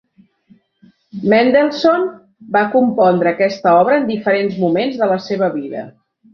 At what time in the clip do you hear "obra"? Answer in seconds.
3.85-4.01